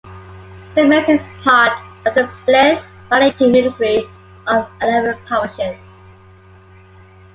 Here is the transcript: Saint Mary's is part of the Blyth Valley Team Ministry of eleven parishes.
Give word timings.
Saint 0.73 0.89
Mary's 0.89 1.09
is 1.21 1.27
part 1.43 1.79
of 2.07 2.15
the 2.15 2.27
Blyth 2.47 2.83
Valley 3.11 3.31
Team 3.33 3.51
Ministry 3.51 4.03
of 4.47 4.67
eleven 4.81 5.15
parishes. 5.27 6.07